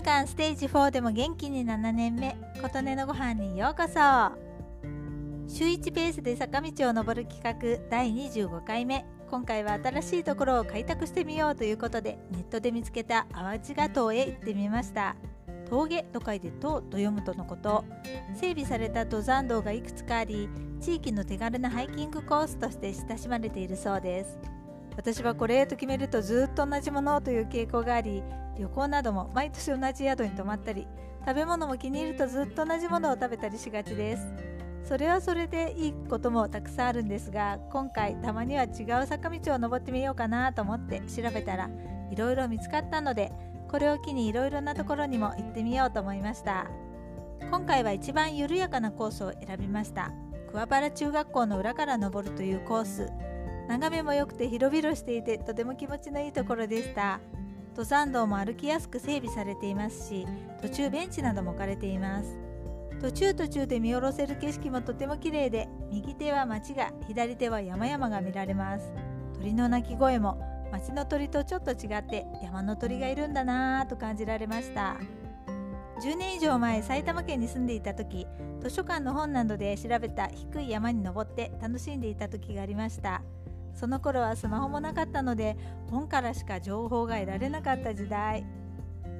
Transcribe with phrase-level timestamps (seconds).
[0.00, 3.92] 週間ステージ4でも元気に7年目琴音のご飯にようこそ。
[5.46, 9.04] 週1ペースで坂道を登る企画第25回目。
[9.30, 15.16] 今回は新しいところを開拓してみようということでネットで見つけた淡路ヶ島へ行ってみました。
[15.68, 17.84] 峠と書いて塔と読むとのこと。
[18.34, 20.48] 整備された登山道がいくつかあり
[20.80, 24.49] 地域の手軽なハイキングコースとして親しまれているそうです。
[24.96, 28.22] 私はこれと決めるとずっと同じものという傾向があり
[28.58, 30.86] 旅行なども毎年同じ宿に泊まったり
[31.26, 34.26] 食べ物も気に入るとずっと同じものを食べたりしがちです。
[34.84, 41.70] それはそれでいいこともたくさんあるんですが今回たまには違う坂道を登ってみようかなと思って調べたら
[42.10, 43.30] いろいろ見つかったので
[43.68, 46.66] これを機にいろいろなところにも行ってみようと思いました。
[47.50, 50.10] 今回は一番緩やかなコースを選びました。
[50.50, 53.10] 桑原中学校の裏から登るというコース。
[53.70, 57.20] 眺めも良くて広々していてとても気持ちのいいところでした。
[57.68, 60.26] 登山道も歩きやすく整備されていますし
[60.60, 62.36] 途中ベンチなども置かれています。
[63.00, 68.92] 途中途中で見下ろせる景色もとても綺麗で右手は町が左手は山々が見られます。
[69.34, 74.96] 鳥の鳴き声も町の鳥とちょっと違って山の鳥がいるんだなぁと感じられました。
[76.02, 78.26] 10年以上前埼玉県に住んでいた時
[78.60, 83.22] 図書館の本などで調べた低い山に登って楽しんでいた時がありました。
[83.80, 85.56] その頃はスマホもなかったので
[85.90, 88.44] 本からしか情報が得られなかった時代。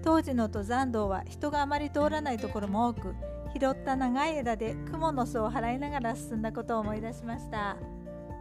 [0.02, 3.14] 当時の登山道は人があまり通らないところも多く
[3.58, 7.78] 拾った長い枝で蜘蛛の巣を払いながら進んだことを思い出しました。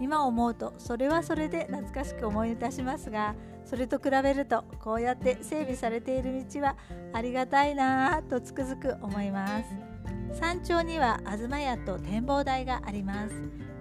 [0.01, 6.75] 今思うとそれはそれで懐かしく思い出しますがそれと比べるとこうやって整備されている道は
[7.13, 9.98] ありがたいなぁとつくづく思います。
[10.33, 13.35] 山頂には東屋と展望台があります。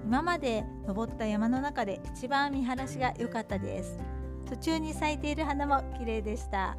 [0.04, 3.98] 今まで登った山の中で一番見晴らしが良かったです。
[4.48, 6.76] 途中に咲いている花も綺麗でした。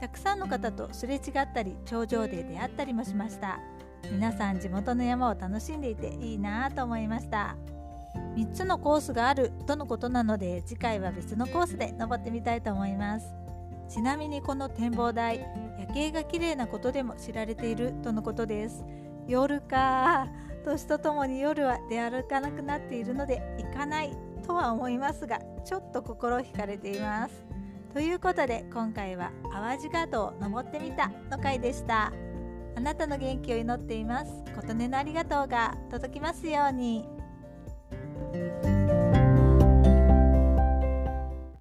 [0.00, 1.20] たくさんの方とすれ違っ
[1.54, 3.60] たり頂上で出会ったりもしました。
[4.10, 7.56] 皆さん地元の山を楽しんでいていいなぁと思いました。
[8.36, 13.43] 3つのコースがあるとのことなので次回は別のコースで登ってみたいと思います。
[13.88, 15.40] ちなみにこの展望台
[15.78, 18.84] 夜景が綺麗なことでも知られているとのことです。
[19.26, 20.28] 夜か。
[20.64, 27.44] 年とともに夜は出歩かなくなっているので行かないとは思いますがちょっと心惹かれています。
[27.92, 32.12] ということで今回は淡路ガードを登ってみたの回でした。
[32.76, 34.32] あなたの元気を祈っています。
[34.56, 37.14] 琴音のありがとうが届きますように。
[38.32, 38.53] thank you